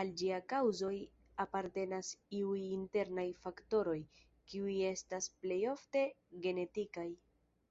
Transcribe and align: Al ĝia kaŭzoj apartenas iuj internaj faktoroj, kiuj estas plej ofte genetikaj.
Al 0.00 0.08
ĝia 0.20 0.38
kaŭzoj 0.52 0.94
apartenas 1.44 2.10
iuj 2.38 2.58
internaj 2.78 3.28
faktoroj, 3.46 3.98
kiuj 4.50 4.76
estas 4.92 5.32
plej 5.44 5.64
ofte 5.78 6.08
genetikaj. 6.48 7.10